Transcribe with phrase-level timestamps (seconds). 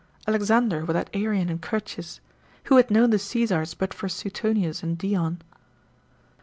[0.27, 2.21] Alexander without Arian and Curtius?
[2.63, 5.43] who had known the Caesars, but for Suetonius and Dion?